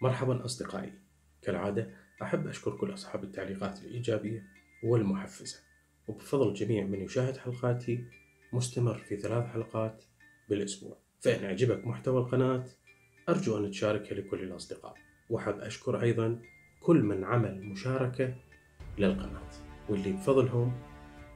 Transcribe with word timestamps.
مرحبا 0.00 0.44
أصدقائي. 0.44 0.92
كالعادة 1.42 1.90
أحب 2.22 2.46
أشكر 2.46 2.76
كل 2.76 2.94
أصحاب 2.94 3.24
التعليقات 3.24 3.82
الإيجابية 3.82 4.46
والمحفزة. 4.84 5.58
وبفضل 6.08 6.48
الجميع 6.48 6.84
من 6.84 7.00
يشاهد 7.00 7.36
حلقاتي 7.36 8.04
مستمر 8.52 8.98
في 8.98 9.16
ثلاث 9.16 9.46
حلقات 9.46 10.04
بالأسبوع. 10.48 10.98
فإن 11.20 11.44
أعجبك 11.44 11.86
محتوى 11.86 12.20
القناة 12.20 12.64
أرجو 13.28 13.58
أن 13.58 13.70
تشاركها 13.70 14.14
لكل 14.14 14.42
الأصدقاء. 14.42 14.94
وأحب 15.30 15.58
أشكر 15.58 16.02
أيضا 16.02 16.42
كل 16.80 17.02
من 17.02 17.24
عمل 17.24 17.62
مشاركة 17.62 18.34
للقناة. 18.98 19.50
واللي 19.88 20.12
بفضلهم 20.12 20.82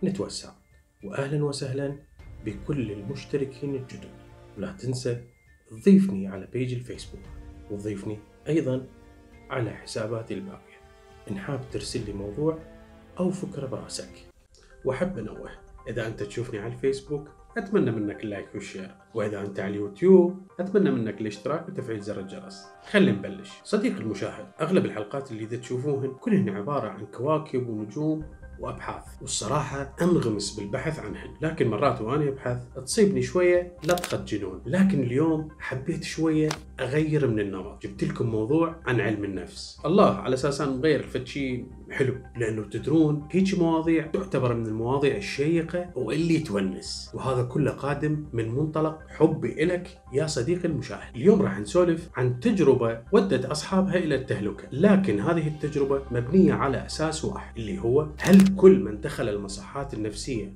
نتوسع. 0.05 0.53
وأهلا 1.05 1.45
وسهلا 1.45 1.99
بكل 2.45 2.93
المشتركين 2.93 3.75
الجدد. 3.75 4.11
ولا 4.59 4.73
تنسى 4.73 5.25
تضيفني 5.69 6.29
على 6.29 6.47
page 6.47 6.75
الفيسبوك. 6.75 7.23
وتضيفني 7.71 8.19
أيضا 8.49 8.87
على 9.51 9.71
حساباتي 9.71 10.35
الباقية. 10.35 10.81
إن 11.31 11.39
حاب 11.39 11.61
ترسل 11.71 12.07
لي 12.07 12.12
موضوع 12.12 12.59
أو 13.19 13.31
فكرة 13.31 13.67
براسك. 13.67 14.11
وأحب 14.85 15.19
أنوه 15.19 15.51
إذا 15.89 16.07
أنت 16.07 16.23
تشوفني 16.23 16.59
على 16.59 16.73
الفيسبوك 16.73 17.29
أتمنى 17.57 17.91
منك 17.91 18.25
ال 18.25 18.29
like 18.29 18.48
وال 18.55 18.65
share 18.65 18.91
وإذا 19.15 19.41
أنت 19.41 19.61
على 19.61 19.71
اليوتيوب 19.71 20.43
أتمنى 20.61 20.91
منك 20.91 21.21
الاشتراك 21.21 21.69
وتفعيل 21.69 22.01
زر 22.01 22.21
الجرس. 22.21 22.67
خلينا 22.91 23.12
نبلش. 23.12 23.51
صديق 23.65 23.97
المشاهد 23.97 24.47
أغلب 24.61 24.84
الحلقات 24.84 25.33
اللي 25.33 25.45
إذا 25.45 25.57
تشوفوهن 25.57 26.15
كلهن 26.15 26.48
عبارة 26.48 26.89
عن 26.89 27.07
كواكب 27.07 27.69
ونجوم 27.69 28.25
وأبحاث. 28.60 29.02
والصراحة 29.20 29.96
أنغمس 30.02 30.56
بالبحث 30.56 30.98
عنهن. 30.98 31.30
لكن 31.41 31.70
مرات 31.70 32.00
وأنا 32.00 32.28
أبحث 32.28 32.59
تصيبني 32.86 33.23
شوية 33.23 33.73
لطخه 33.84 34.24
جنون. 34.24 34.62
لكن 34.66 35.02
اليوم 35.02 35.48
حبيت 35.59 36.05
شوية 36.05 36.48
أغير 36.80 37.27
من 37.27 37.41
النمط. 37.41 37.83
جبت 37.83 38.05
لكم 38.05 38.27
موضوع 38.27 38.77
عن 38.86 39.00
علم 39.00 39.24
النفس. 39.24 39.80
الله 39.86 40.14
على 40.14 40.34
أساس 40.34 40.60
ان 40.60 40.78
نغير 40.78 41.02
فتشي 41.02 41.64
حلو. 41.91 42.14
لأنه 42.36 42.62
تدرون 42.62 43.28
هيك 43.30 43.58
مواضيع 43.58 44.06
تعتبر 44.06 44.55
من 44.55 44.67
المواضيع 44.67 45.17
الشيقة 45.17 45.91
واللي 45.97 46.39
تونس. 46.39 47.11
وهذا 47.14 47.42
كله 47.42 47.70
قادم 47.70 48.24
من 48.33 48.55
منطلق 48.55 48.98
حبي 49.08 49.62
إلك 49.62 49.98
يا 50.12 50.27
صديقي 50.27 50.69
المشاهد. 50.69 51.17
اليوم 51.17 51.42
راح 51.42 51.58
نسولف 51.58 52.08
عن 52.17 52.41
تجربة 52.41 53.00
ودت 53.12 53.45
أصحابها 53.45 53.97
إلى 53.97 54.14
التهلكة. 54.14 54.64
لكن 54.72 55.20
هذه 55.20 55.48
التجربة 55.48 56.02
مبنية 56.11 56.52
على 56.52 56.86
أساس 56.86 57.24
واحد 57.24 57.58
اللي 57.58 57.78
هو 57.78 58.06
هل 58.19 58.50
كل 58.56 58.81
من 58.81 59.01
دخل 59.01 59.29
المصحات 59.29 59.95
النفسية 59.95 60.55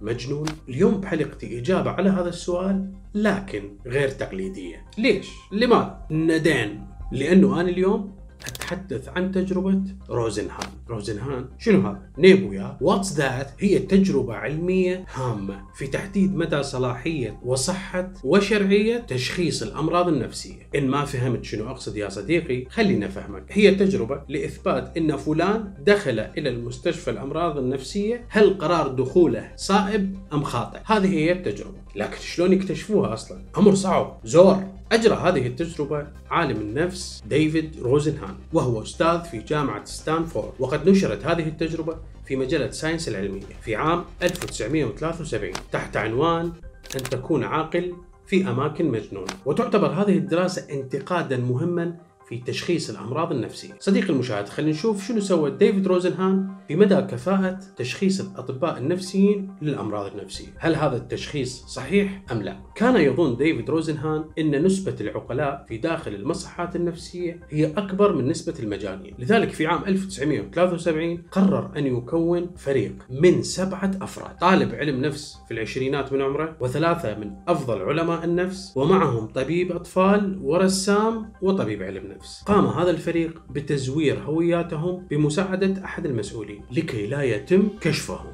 مجنون؟ 0.00 0.46
اليوم 0.68 1.00
بحلقتي 1.00 1.58
إجابة 1.58 1.90
على 1.90 2.10
هذا 2.10 2.28
السؤال 2.28 2.92
لكن 3.14 3.76
غير 3.86 4.08
تقليدية 4.08 4.84
ليش؟ 4.98 5.28
لماذا؟ 5.52 6.06
ندين 6.10 6.86
لأنه 7.12 7.60
أنا 7.60 7.68
اليوم 7.68 8.16
أتحدث 8.46 9.08
عن 9.08 9.32
تجربة 9.32 9.80
روزنهان. 10.10 10.68
روزنهان 10.88 11.44
شنو 11.58 11.80
هذا؟ 11.80 12.02
نيبويا 12.18 12.76
واتس 12.80 13.12
ذات 13.12 13.50
هي 13.60 13.78
تجربة 13.78 14.34
علمية 14.34 15.04
هامة 15.14 15.62
في 15.74 15.86
تحديد 15.86 16.36
مدى 16.36 16.62
صلاحية 16.62 17.40
وصحة 17.44 18.12
وشرعية 18.24 18.98
تشخيص 18.98 19.62
الأمراض 19.62 20.08
النفسية. 20.08 20.68
إن 20.74 20.88
ما 20.88 21.04
فهمت 21.04 21.44
شنو 21.44 21.70
أقصد 21.70 21.96
يا 21.96 22.08
صديقي 22.08 22.64
خليني 22.70 23.06
أفهمك. 23.06 23.44
هي 23.50 23.74
تجربة 23.74 24.22
لإثبات 24.28 24.96
أن 24.96 25.16
فلان 25.16 25.74
دخل 25.86 26.18
إلى 26.20 26.48
المستشفى 26.48 27.10
الأمراض 27.10 27.58
النفسية 27.58 28.24
هل 28.28 28.58
قرار 28.58 28.88
دخوله 28.88 29.52
صائب 29.56 30.16
أم 30.32 30.42
خاطئ؟ 30.42 30.78
هذه 30.84 31.14
هي 31.14 31.32
التجربة. 31.32 31.78
لكن 31.96 32.16
شلون 32.20 32.52
يكتشفوها 32.52 33.14
أصلا؟ 33.14 33.44
أمر 33.58 33.74
صعب. 33.74 34.20
زور. 34.24 34.64
أجرى 34.92 35.14
هذه 35.14 35.46
التجربة 35.46 36.06
عالم 36.30 36.60
النفس 36.60 37.22
ديفيد 37.26 37.80
روزنهان 37.80 38.36
وهو 38.52 38.82
أستاذ 38.82 39.20
في 39.20 39.38
جامعة 39.38 39.84
ستانفورد. 39.84 40.52
وقد 40.58 40.88
نشرت 40.88 41.26
هذه 41.26 41.48
التجربة 41.48 41.96
في 42.26 42.36
مجلة 42.36 42.70
ساينس 42.70 43.08
العلمية 43.08 43.42
في 43.62 43.76
عام 43.76 44.04
1973 44.22 45.52
تحت 45.72 45.96
عنوان 45.96 46.52
أن 46.96 47.02
تكون 47.02 47.44
عاقل 47.44 47.94
في 48.26 48.48
أماكن 48.48 48.84
مجنونة. 48.90 49.32
وتعتبر 49.46 49.88
هذه 49.88 50.18
الدراسة 50.18 50.66
انتقادا 50.70 51.36
مهما 51.36 51.96
في 52.28 52.38
تشخيص 52.38 52.90
الأمراض 52.90 53.32
النفسية. 53.32 53.74
صديقي 53.80 54.10
المشاهد 54.10 54.48
خلينا 54.48 54.72
نشوف 54.72 55.08
شنو 55.08 55.20
سوى 55.20 55.50
ديفيد 55.50 55.86
روزنهان 55.86 56.48
في 56.68 56.76
مدى 56.76 56.94
كفاءة 56.94 57.58
تشخيص 57.76 58.20
الأطباء 58.20 58.78
النفسيين 58.78 59.54
للأمراض 59.62 60.10
النفسية. 60.16 60.48
هل 60.58 60.74
هذا 60.74 60.96
التشخيص 60.96 61.64
صحيح 61.64 62.22
أم 62.32 62.42
لا؟ 62.42 62.56
كان 62.74 62.96
يظن 62.96 63.36
ديفيد 63.36 63.70
روزنهان 63.70 64.24
إن 64.38 64.64
نسبة 64.64 64.96
العقلاء 65.00 65.64
في 65.68 65.76
داخل 65.76 66.14
المصحات 66.14 66.76
النفسية 66.76 67.40
هي 67.50 67.66
أكبر 67.66 68.12
من 68.12 68.28
نسبة 68.28 68.54
المجانين. 68.60 69.14
لذلك 69.18 69.50
في 69.50 69.66
عام 69.66 69.84
1973 69.84 71.22
قرر 71.32 71.70
أن 71.76 71.86
يكون 71.86 72.50
فريق 72.56 72.94
من 73.10 73.42
سبعة 73.42 73.90
أفراد، 74.02 74.36
طالب 74.38 74.74
علم 74.74 75.00
نفس 75.00 75.36
في 75.48 75.54
العشرينات 75.54 76.12
من 76.12 76.22
عمره 76.22 76.56
وثلاثة 76.60 77.18
من 77.18 77.32
أفضل 77.48 77.82
علماء 77.82 78.24
النفس 78.24 78.72
ومعهم 78.76 79.26
طبيب 79.26 79.72
أطفال 79.72 80.38
ورسام 80.42 81.32
وطبيب 81.42 81.82
علم 81.82 82.06
نفس. 82.06 82.13
النفس 82.14 82.42
قام 82.42 82.66
هذا 82.66 82.90
الفريق 82.90 83.42
بتزوير 83.50 84.18
هوياتهم 84.18 85.06
بمساعدة 85.10 85.84
أحد 85.84 86.06
المسؤولين 86.06 86.62
لكي 86.70 87.06
لا 87.06 87.22
يتم 87.22 87.68
كشفهم. 87.80 88.32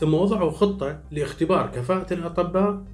ثم 0.00 0.14
وضعوا 0.14 0.50
خطة 0.50 1.00
لاختبار 1.10 1.66
كفاءة 1.66 2.14
الأطباء 2.14 2.84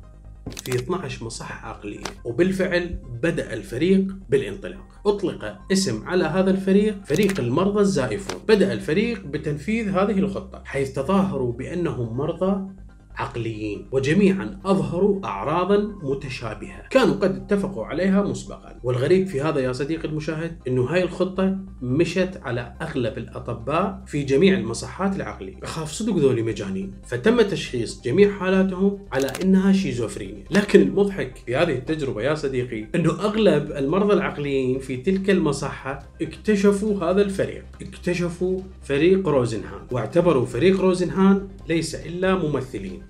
في 0.64 0.76
12 0.76 1.24
مصحة 1.24 1.68
عقلية 1.68 2.04
وبالفعل 2.24 2.98
بدأ 3.22 3.52
الفريق 3.52 4.16
بالانطلاق. 4.28 5.00
أطلق 5.06 5.58
اسم 5.72 6.08
على 6.08 6.24
هذا 6.24 6.50
الفريق 6.50 7.04
فريق 7.04 7.40
المرضى 7.40 7.80
الزائفون. 7.80 8.42
بدأ 8.48 8.72
الفريق 8.72 9.26
بتنفيذ 9.26 9.88
هذه 9.88 10.18
الخطة 10.18 10.62
حيث 10.64 10.92
تظاهروا 10.92 11.52
بأنهم 11.52 12.16
مرضى 12.16 12.75
عقليين 13.16 13.86
وجميعا 13.92 14.60
أظهروا 14.64 15.24
أعراضا 15.24 15.76
متشابهة. 16.02 16.88
كانوا 16.90 17.14
قد 17.14 17.36
اتفقوا 17.36 17.84
عليها 17.84 18.22
مسبقا. 18.22 18.80
والغريب 18.82 19.26
في 19.26 19.40
هذا 19.40 19.60
يا 19.60 19.72
صديقي 19.72 20.08
المشاهد 20.08 20.56
أنه 20.68 20.82
هاي 20.82 21.02
الخطة 21.02 21.58
مشت 21.82 22.40
على 22.42 22.74
أغلب 22.82 23.18
الأطباء 23.18 24.02
في 24.06 24.22
جميع 24.22 24.58
المصحات 24.58 25.16
العقلية 25.16 25.56
أخاف 25.62 25.92
صدق 25.92 26.16
ذولي 26.16 26.42
مجانين. 26.42 26.92
فتم 27.04 27.42
تشخيص 27.42 28.02
جميع 28.02 28.30
حالاتهم 28.30 28.98
على 29.12 29.32
أنها 29.42 29.72
شيزوفرينيا. 29.72 30.44
لكن 30.50 30.80
المضحك 30.80 31.36
في 31.46 31.56
هذه 31.56 31.72
التجربة 31.72 32.22
يا 32.22 32.34
صديقي 32.34 32.86
أنه 32.94 33.10
أغلب 33.10 33.72
المرضى 33.72 34.12
العقليين 34.12 34.78
في 34.78 34.96
تلك 34.96 35.30
المصحة 35.30 35.98
اكتشفوا 36.22 37.04
هذا 37.04 37.22
الفريق. 37.22 37.64
اكتشفوا 37.82 38.60
فريق 38.82 39.28
روزنهان. 39.28 39.80
واعتبروا 39.90 40.46
فريق 40.46 40.80
روزنهان 40.80 41.48
ليس 41.68 41.94
إلا 41.94 42.34
ممثلين. 42.34 43.02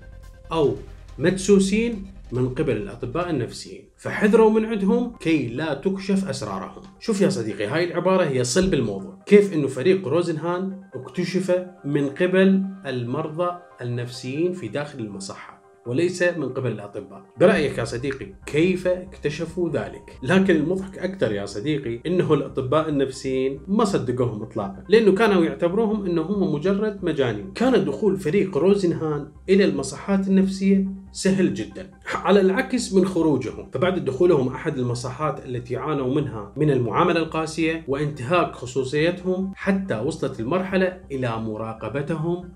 أو 0.51 0.75
مدسوسين 1.19 2.05
من 2.31 2.49
قبل 2.49 2.77
الأطباء 2.77 3.29
النفسيين. 3.29 3.89
فحذروا 3.97 4.49
من 4.49 4.65
عندهم 4.65 5.15
كي 5.19 5.47
لا 5.47 5.73
تكشف 5.73 6.29
أسرارهم. 6.29 6.83
شوف 6.99 7.21
يا 7.21 7.29
صديقي 7.29 7.65
هاي 7.65 7.83
العبارة 7.83 8.23
هي 8.23 8.43
صلب 8.43 8.73
الموضوع. 8.73 9.19
كيف 9.25 9.53
أنه 9.53 9.67
فريق 9.67 10.07
روزنهان 10.07 10.81
اكتشف 10.93 11.65
من 11.85 12.09
قبل 12.09 12.65
المرضى 12.85 13.57
النفسيين 13.81 14.53
في 14.53 14.67
داخل 14.67 14.99
المصحة؟ 14.99 15.56
وليس 15.87 16.23
من 16.23 16.49
قبل 16.49 16.71
الأطباء. 16.71 17.21
برأيك 17.39 17.77
يا 17.77 17.83
صديقي 17.83 18.33
كيف 18.45 18.87
اكتشفوا 18.87 19.69
ذلك؟ 19.69 20.19
لكن 20.23 20.55
المضحك 20.55 20.97
أكثر 20.97 21.31
يا 21.31 21.45
صديقي 21.45 21.99
أنه 22.05 22.33
الأطباء 22.33 22.89
النفسيين 22.89 23.59
ما 23.67 23.85
صدقوهم 23.85 24.43
إطلاقا 24.43 24.83
لأنه 24.89 25.11
كانوا 25.11 25.45
يعتبروهم 25.45 26.05
أنهم 26.05 26.53
مجرد 26.53 27.05
مجانين. 27.05 27.51
كان 27.53 27.85
دخول 27.85 28.17
فريق 28.17 28.57
روزنهان 28.57 29.31
إلى 29.49 29.65
المصحات 29.65 30.27
النفسية 30.27 30.87
سهل 31.11 31.53
جدا 31.53 31.91
على 32.15 32.41
العكس 32.41 32.93
من 32.93 33.05
خروجهم. 33.05 33.69
فبعد 33.73 34.05
دخولهم 34.05 34.47
أحد 34.47 34.77
المصحات 34.77 35.45
التي 35.45 35.77
عانوا 35.77 36.15
منها 36.15 36.53
من 36.57 36.71
المعاملة 36.71 37.19
القاسية 37.19 37.85
وانتهاك 37.87 38.51
خصوصيتهم 38.51 39.51
حتى 39.55 39.99
وصلت 39.99 40.39
المرحلة 40.39 40.99
إلى 41.11 41.37
مراقبتهم 41.39 42.49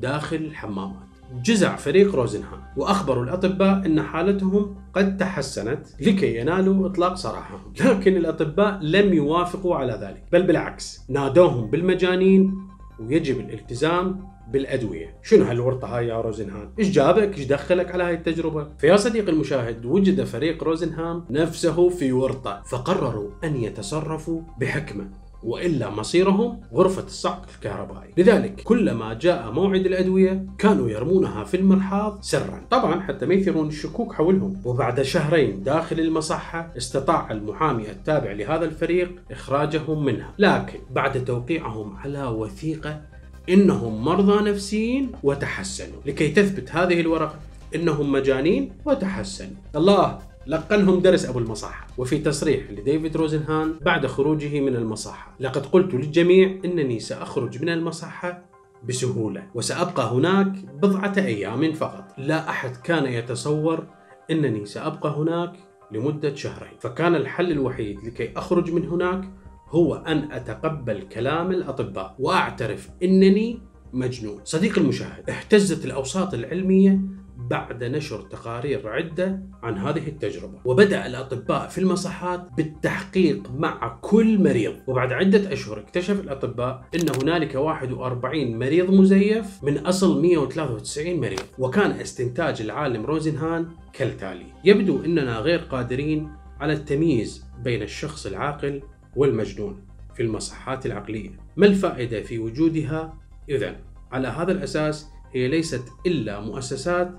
داخل 0.00 0.36
الحمامات. 0.36 1.13
جزع 1.32 1.76
فريق 1.76 2.14
روزنهام 2.14 2.62
وأخبروا 2.76 3.24
الأطباء 3.24 3.86
أن 3.86 4.02
حالتهم 4.02 4.76
قد 4.94 5.16
تحسنت 5.16 5.86
لكي 6.00 6.36
ينالوا 6.36 6.86
إطلاق 6.86 7.14
سراحهم 7.14 7.72
لكن 7.80 8.16
الأطباء 8.16 8.78
لم 8.82 9.12
يوافقوا 9.12 9.76
على 9.76 9.92
ذلك 9.92 10.24
بل 10.32 10.42
بالعكس 10.42 11.00
نادوهم 11.08 11.70
بالمجانين 11.70 12.54
ويجب 13.00 13.40
الالتزام 13.40 14.34
بالأدوية، 14.52 15.16
شنو 15.22 15.44
هالورطة 15.44 15.96
هاي 15.96 16.08
يا 16.08 16.20
روزنهام؟ 16.20 16.72
إيش 16.78 16.90
جابك؟ 16.90 17.38
إيش 17.38 17.46
دخلك 17.46 17.92
على 17.92 18.04
هاي 18.04 18.14
التجربة؟ 18.14 18.68
فيا 18.78 18.96
صديقي 18.96 19.32
المشاهد 19.32 19.84
وجد 19.84 20.24
فريق 20.24 20.64
روزنهام 20.64 21.24
نفسه 21.30 21.88
في 21.88 22.12
ورطة، 22.12 22.62
فقرروا 22.66 23.30
أن 23.44 23.56
يتصرفوا 23.56 24.40
بحكمة 24.60 25.23
وإلا 25.44 25.90
مصيرهم 25.90 26.60
غرفة 26.74 27.02
الصعق 27.02 27.46
الكهربائي. 27.54 28.10
لذلك 28.16 28.60
كلما 28.64 29.14
جاء 29.14 29.50
موعد 29.50 29.86
الأدوية 29.86 30.46
كانوا 30.58 30.88
يرمونها 30.88 31.44
في 31.44 31.56
المرحاض 31.56 32.18
سرا. 32.22 32.62
طبعا 32.70 33.00
حتى 33.00 33.26
ما 33.26 33.34
يثيرون 33.34 33.68
الشكوك 33.68 34.12
حولهم. 34.12 34.56
وبعد 34.64 35.02
شهرين 35.02 35.62
داخل 35.62 36.00
المصحة 36.00 36.72
استطاع 36.76 37.30
المحامي 37.30 37.90
التابع 37.90 38.32
لهذا 38.32 38.64
الفريق 38.64 39.10
إخراجهم 39.30 40.04
منها. 40.04 40.34
لكن 40.38 40.78
بعد 40.90 41.24
توقيعهم 41.24 41.96
على 41.96 42.24
وثيقة 42.24 43.00
إنهم 43.48 44.04
مرضى 44.04 44.50
نفسيين 44.50 45.12
وتحسنوا. 45.22 46.00
لكي 46.06 46.28
تثبت 46.28 46.70
هذه 46.70 47.00
الورقة 47.00 47.34
إنهم 47.74 48.12
مجانين 48.12 48.72
وتحسنوا. 48.84 49.56
الله 49.76 50.18
لقنهم 50.46 51.00
درس 51.00 51.26
أبو 51.26 51.38
المصحة 51.38 51.86
وفي 51.98 52.18
تصريح 52.18 52.70
لديفيد 52.70 53.16
روزنهان 53.16 53.74
بعد 53.82 54.06
خروجه 54.06 54.60
من 54.60 54.76
المصحة 54.76 55.36
لقد 55.40 55.66
قلت 55.66 55.94
للجميع 55.94 56.60
إنني 56.64 57.00
سأخرج 57.00 57.62
من 57.62 57.68
المصحة 57.68 58.42
بسهولة 58.88 59.46
وسأبقى 59.54 60.12
هناك 60.12 60.46
بضعة 60.82 61.14
أيام 61.16 61.72
فقط 61.72 62.04
لا 62.18 62.50
أحد 62.50 62.76
كان 62.76 63.06
يتصور 63.06 63.86
أنني 64.30 64.66
سأبقى 64.66 65.10
هناك 65.16 65.52
لمدة 65.92 66.34
شهرين 66.34 66.78
فكان 66.80 67.14
الحل 67.14 67.52
الوحيد 67.52 68.04
لكي 68.04 68.30
أخرج 68.36 68.72
من 68.72 68.88
هناك 68.88 69.30
هو 69.68 69.94
أن 69.94 70.32
أتقبل 70.32 71.02
كلام 71.02 71.50
الأطباء 71.50 72.14
وأعترف 72.18 72.90
أنني 73.02 73.58
مجنون. 73.92 74.40
صديق 74.44 74.78
المشاهد 74.78 75.30
اهتزت 75.30 75.84
الأوساط 75.84 76.34
العلمية 76.34 77.00
بعد 77.36 77.84
نشر 77.84 78.22
تقارير 78.22 78.88
عدة 78.88 79.42
عن 79.62 79.78
هذه 79.78 80.08
التجربة. 80.08 80.60
وبدأ 80.64 81.06
الأطباء 81.06 81.68
في 81.68 81.78
المصحات 81.78 82.48
بالتحقيق 82.56 83.50
مع 83.50 83.98
كل 84.00 84.42
مريض. 84.42 84.74
وبعد 84.86 85.12
عدة 85.12 85.52
أشهر 85.52 85.78
اكتشف 85.78 86.20
الأطباء 86.20 86.84
أن 86.94 87.06
هنالك 87.22 87.54
41 87.54 88.58
مريض 88.58 88.90
مزيف 88.90 89.64
من 89.64 89.78
أصل 89.78 90.22
193 90.22 91.20
مريض. 91.20 91.40
وكان 91.58 91.90
استنتاج 91.90 92.60
العالم 92.62 93.06
روزنهان 93.06 93.68
كالتالي. 93.92 94.46
يبدو 94.64 95.04
أننا 95.04 95.38
غير 95.38 95.58
قادرين 95.58 96.30
على 96.60 96.72
التمييز 96.72 97.44
بين 97.62 97.82
الشخص 97.82 98.26
العاقل 98.26 98.82
والمجنون 99.16 99.86
في 100.14 100.22
المصحات 100.22 100.86
العقلية. 100.86 101.30
ما 101.56 101.66
الفائدة 101.66 102.22
في 102.22 102.38
وجودها 102.38 103.18
إذا 103.48 103.76
على 104.12 104.28
هذا 104.28 104.52
الأساس 104.52 105.13
هي 105.34 105.48
ليست 105.48 105.84
إلا 106.06 106.40
مؤسسات 106.40 107.10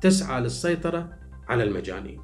تسعى 0.00 0.40
للسيطرة 0.40 1.08
على 1.48 1.62
المجانين 1.62 2.20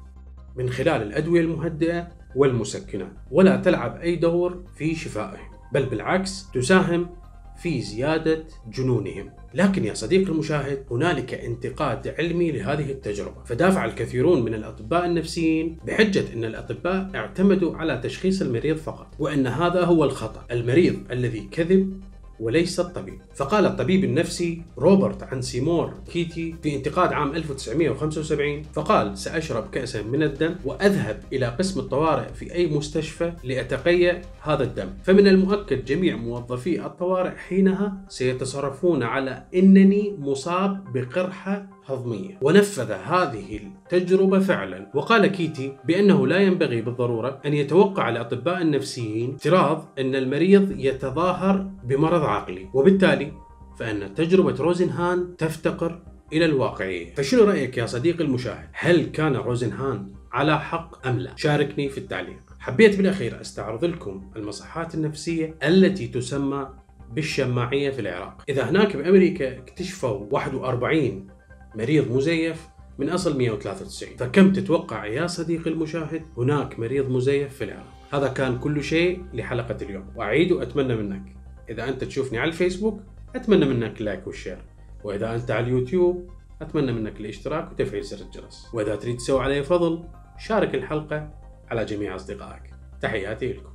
من 0.55 0.69
خلال 0.69 1.01
الأدوية 1.01 1.41
المهدئة 1.41 2.07
والمسكنات 2.35 3.13
ولا 3.31 3.55
تلعب 3.55 3.95
أي 4.01 4.15
دور 4.15 4.63
في 4.77 4.95
شفائهم 4.95 5.53
بل 5.73 5.85
بالعكس 5.85 6.51
تساهم 6.53 7.09
في 7.57 7.81
زيادة 7.81 8.43
جنونهم. 8.67 9.29
لكن 9.53 9.85
يا 9.85 9.93
صديقي 9.93 10.31
المشاهد 10.31 10.85
هنالك 10.91 11.33
انتقاد 11.33 12.07
علمي 12.07 12.51
لهذه 12.51 12.91
التجربة 12.91 13.43
فدافع 13.43 13.85
الكثيرون 13.85 14.43
من 14.43 14.53
الأطباء 14.53 15.05
النفسيين 15.05 15.77
بحجة 15.87 16.33
أن 16.33 16.43
الأطباء 16.43 17.11
اعتمدوا 17.15 17.75
على 17.75 17.97
تشخيص 18.03 18.41
المريض 18.41 18.77
فقط 18.77 19.07
وأن 19.19 19.47
هذا 19.47 19.83
هو 19.83 20.03
الخطأ. 20.03 20.45
المريض 20.51 20.95
الذي 21.11 21.47
كذب 21.51 22.03
وليس 22.39 22.79
الطبيب. 22.79 23.19
فقال 23.35 23.65
الطبيب 23.65 24.03
النفسي 24.03 24.61
روبرت 24.77 25.23
عن 25.23 25.41
سيمور 25.41 25.93
كيتي 26.13 26.55
في 26.63 26.75
انتقاد 26.75 27.13
عام 27.13 27.35
1975 27.35 28.63
فقال 28.73 29.17
سأشرب 29.17 29.69
كأسا 29.69 30.01
من 30.01 30.23
الدم 30.23 30.55
وأذهب 30.65 31.23
إلى 31.33 31.45
قسم 31.45 31.79
الطوارئ 31.79 32.33
في 32.33 32.53
أي 32.53 32.67
مستشفى 32.67 33.33
لأتقيأ 33.43 34.21
هذا 34.41 34.63
الدم. 34.63 34.89
فمن 35.03 35.27
المؤكد 35.27 35.85
جميع 35.85 36.15
موظفي 36.15 36.85
الطوارئ 36.85 37.35
حينها 37.35 37.97
سيتصرفون 38.09 39.03
على 39.03 39.43
أنني 39.55 40.15
مصاب 40.19 40.93
بقرحة 40.93 41.72
هضمية. 41.85 42.37
ونفذ 42.41 42.91
هذه 42.91 43.57
التجربة 43.57 44.39
فعلا. 44.39 44.91
وقال 44.93 45.27
كيتي 45.27 45.77
بأنه 45.85 46.27
لا 46.27 46.37
ينبغي 46.37 46.81
بالضرورة 46.81 47.41
أن 47.45 47.53
يتوقع 47.53 48.09
الأطباء 48.09 48.61
النفسيين 48.61 49.33
افتراض 49.33 49.93
أن 49.99 50.15
المريض 50.15 50.71
يتظاهر 50.79 51.69
بمرض 51.83 52.23
عقلي. 52.23 52.69
وبالتالي 52.73 53.31
فأن 53.79 54.15
تجربة 54.15 54.55
روزنهان 54.63 55.35
تفتقر 55.37 56.01
إلى 56.33 56.45
الواقعية. 56.45 57.13
فشنو 57.15 57.43
رأيك 57.43 57.77
يا 57.77 57.85
صديقي 57.85 58.23
المشاهد؟ 58.23 58.69
هل 58.73 59.05
كان 59.05 59.35
روزنهان 59.35 60.13
على 60.31 60.59
حق 60.59 61.07
أم 61.07 61.19
لا؟ 61.19 61.31
شاركني 61.35 61.89
في 61.89 61.97
التعليق. 61.97 62.39
حبيت 62.59 62.97
بالأخير 62.97 63.41
أستعرض 63.41 63.85
لكم 63.85 64.31
المصحات 64.35 64.95
النفسية 64.95 65.55
التي 65.63 66.07
تسمى 66.07 66.69
بالشماعية 67.11 67.89
في 67.89 68.01
العراق. 68.01 68.43
إذا 68.49 68.69
هناك 68.69 68.97
بأمريكا 68.97 69.57
اكتشفوا 69.57 70.25
41 70.31 71.27
مريض 71.75 72.11
مزيف 72.11 72.67
من 72.97 73.09
أصل 73.09 73.37
193 73.37 74.17
فكم 74.17 74.53
تتوقع 74.53 75.05
يا 75.05 75.27
صديقي 75.27 75.69
المشاهد؟ 75.69 76.25
هناك 76.37 76.79
مريض 76.79 77.09
مزيف 77.09 77.55
في 77.55 77.63
العراق. 77.63 77.93
هذا 78.13 78.27
كان 78.27 78.59
كل 78.59 78.83
شيء 78.83 79.25
لحلقة 79.33 79.77
اليوم. 79.81 80.13
وأعيد 80.15 80.51
وأتمنى 80.51 80.95
منك 80.95 81.35
إذا 81.69 81.89
أنت 81.89 82.03
تشوفني 82.03 82.39
على 82.39 82.47
الفيسبوك 82.47 83.01
أتمنى 83.35 83.65
منك 83.65 83.99
ال 83.99 84.05
like 84.05 84.27
وال 84.27 84.36
share 84.36 84.57
وإذا 85.03 85.35
أنت 85.35 85.51
على 85.51 85.65
اليوتيوب 85.65 86.29
أتمنى 86.61 86.91
منك 86.91 87.19
الاشتراك 87.19 87.71
وتفعيل 87.71 88.03
زر 88.03 88.25
الجرس. 88.25 88.67
وإذا 88.73 88.95
تريد 88.95 89.17
تسوي 89.17 89.41
علي 89.41 89.63
فضل 89.63 90.03
شارك 90.37 90.75
الحلقة 90.75 91.33
على 91.69 91.85
جميع 91.85 92.15
أصدقائك. 92.15 92.63
تحياتي 93.01 93.53
لكم. 93.53 93.73